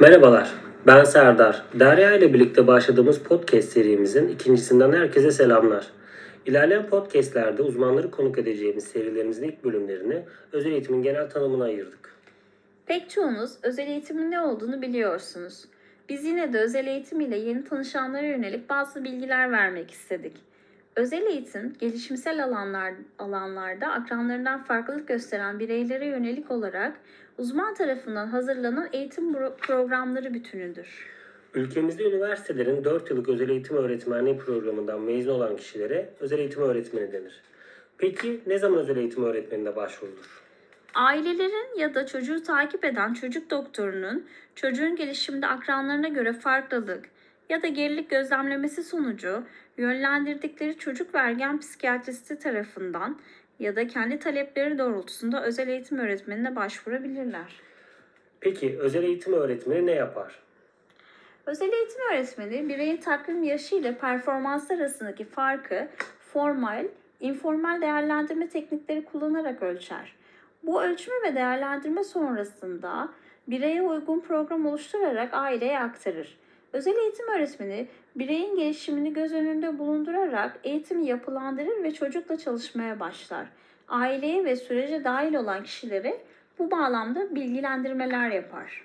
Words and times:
Merhabalar, 0.00 0.52
ben 0.86 1.04
Serdar. 1.04 1.62
Derya 1.74 2.16
ile 2.16 2.34
birlikte 2.34 2.66
başladığımız 2.66 3.18
podcast 3.18 3.68
serimizin 3.68 4.28
ikincisinden 4.28 4.92
herkese 4.92 5.30
selamlar. 5.30 5.86
İlerleyen 6.46 6.86
podcastlerde 6.86 7.62
uzmanları 7.62 8.10
konuk 8.10 8.38
edeceğimiz 8.38 8.84
serilerimizin 8.84 9.42
ilk 9.42 9.64
bölümlerini 9.64 10.22
özel 10.52 10.70
eğitimin 10.72 11.02
genel 11.02 11.30
tanımına 11.30 11.64
ayırdık. 11.64 12.14
Pek 12.86 13.10
çoğunuz 13.10 13.52
özel 13.62 13.86
eğitimin 13.86 14.30
ne 14.30 14.40
olduğunu 14.40 14.82
biliyorsunuz. 14.82 15.64
Biz 16.08 16.24
yine 16.24 16.52
de 16.52 16.58
özel 16.58 16.86
eğitim 16.86 17.20
ile 17.20 17.36
yeni 17.36 17.64
tanışanlara 17.64 18.26
yönelik 18.26 18.70
bazı 18.70 19.04
bilgiler 19.04 19.52
vermek 19.52 19.90
istedik. 19.90 20.36
Özel 20.96 21.26
eğitim, 21.26 21.72
gelişimsel 21.80 22.44
alanlar, 22.44 22.94
alanlarda 23.18 23.92
akranlarından 23.92 24.62
farklılık 24.64 25.08
gösteren 25.08 25.58
bireylere 25.58 26.06
yönelik 26.06 26.50
olarak 26.50 26.92
uzman 27.38 27.74
tarafından 27.74 28.26
hazırlanan 28.26 28.88
eğitim 28.92 29.32
pro- 29.32 29.56
programları 29.56 30.34
bütünüdür. 30.34 31.06
Ülkemizde 31.54 32.04
üniversitelerin 32.04 32.84
4 32.84 33.10
yıllık 33.10 33.28
özel 33.28 33.48
eğitim 33.48 33.76
öğretmenliği 33.76 34.38
programından 34.38 35.00
mezun 35.00 35.32
olan 35.32 35.56
kişilere 35.56 36.10
özel 36.20 36.38
eğitim 36.38 36.62
öğretmeni 36.62 37.12
denir. 37.12 37.42
Peki 37.98 38.40
ne 38.46 38.58
zaman 38.58 38.78
özel 38.78 38.96
eğitim 38.96 39.24
öğretmenine 39.24 39.76
başvurulur? 39.76 40.42
Ailelerin 40.94 41.78
ya 41.78 41.94
da 41.94 42.06
çocuğu 42.06 42.42
takip 42.42 42.84
eden 42.84 43.14
çocuk 43.14 43.50
doktorunun 43.50 44.26
çocuğun 44.54 44.96
gelişiminde 44.96 45.46
akranlarına 45.46 46.08
göre 46.08 46.32
farklılık 46.32 47.04
ya 47.48 47.62
da 47.62 47.66
gerilik 47.66 48.10
gözlemlemesi 48.10 48.82
sonucu 48.82 49.42
yönlendirdikleri 49.76 50.78
çocuk 50.78 51.14
ve 51.14 51.18
ergen 51.18 51.58
psikiyatristi 51.58 52.38
tarafından 52.38 53.18
ya 53.58 53.76
da 53.76 53.86
kendi 53.86 54.18
talepleri 54.18 54.78
doğrultusunda 54.78 55.44
özel 55.44 55.68
eğitim 55.68 55.98
öğretmenine 55.98 56.56
başvurabilirler. 56.56 57.60
Peki 58.40 58.78
özel 58.78 59.02
eğitim 59.02 59.32
öğretmeni 59.32 59.86
ne 59.86 59.92
yapar? 59.92 60.42
Özel 61.46 61.72
eğitim 61.72 62.00
öğretmeni 62.12 62.68
bireyin 62.68 62.96
takvim 62.96 63.42
yaşı 63.42 63.74
ile 63.74 63.98
performans 63.98 64.70
arasındaki 64.70 65.24
farkı 65.24 65.88
formal, 66.20 66.86
informal 67.20 67.80
değerlendirme 67.80 68.48
teknikleri 68.48 69.04
kullanarak 69.04 69.62
ölçer. 69.62 70.16
Bu 70.62 70.82
ölçme 70.82 71.14
ve 71.24 71.34
değerlendirme 71.34 72.04
sonrasında 72.04 73.08
bireye 73.48 73.82
uygun 73.82 74.20
program 74.20 74.66
oluşturarak 74.66 75.34
aileye 75.34 75.78
aktarır. 75.78 76.38
Özel 76.72 76.96
eğitim 76.96 77.28
öğretmeni 77.28 77.88
bireyin 78.16 78.56
gelişimini 78.56 79.12
göz 79.12 79.32
önünde 79.32 79.78
bulundurarak 79.78 80.58
eğitimi 80.64 81.06
yapılandırır 81.06 81.82
ve 81.82 81.94
çocukla 81.94 82.38
çalışmaya 82.38 83.00
başlar. 83.00 83.46
Aileye 83.88 84.44
ve 84.44 84.56
sürece 84.56 85.04
dahil 85.04 85.34
olan 85.34 85.62
kişilere 85.62 86.20
bu 86.58 86.70
bağlamda 86.70 87.34
bilgilendirmeler 87.34 88.30
yapar. 88.30 88.82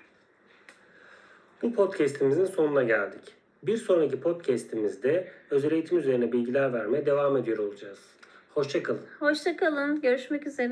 Bu 1.62 1.72
podcast'imizin 1.72 2.46
sonuna 2.46 2.82
geldik. 2.82 3.34
Bir 3.62 3.76
sonraki 3.76 4.20
podcast'imizde 4.20 5.28
özel 5.50 5.72
eğitim 5.72 5.98
üzerine 5.98 6.32
bilgiler 6.32 6.72
vermeye 6.72 7.06
devam 7.06 7.36
ediyor 7.36 7.58
olacağız. 7.58 7.98
Hoşçakalın. 8.54 9.00
Hoşçakalın, 9.20 10.00
görüşmek 10.00 10.46
üzere. 10.46 10.66